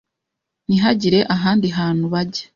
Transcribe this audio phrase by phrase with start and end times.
[0.65, 2.45] ntihagire ahandi hantu bajya.